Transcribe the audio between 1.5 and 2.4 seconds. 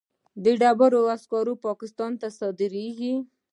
پاکستان ته